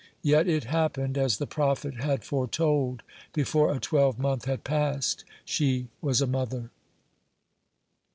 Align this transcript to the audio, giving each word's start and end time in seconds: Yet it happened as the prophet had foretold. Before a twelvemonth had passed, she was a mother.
Yet 0.23 0.47
it 0.47 0.63
happened 0.63 1.15
as 1.15 1.37
the 1.37 1.45
prophet 1.45 1.97
had 1.97 2.23
foretold. 2.23 3.03
Before 3.33 3.71
a 3.71 3.79
twelvemonth 3.79 4.45
had 4.45 4.63
passed, 4.63 5.23
she 5.45 5.89
was 6.01 6.21
a 6.21 6.25
mother. 6.25 6.71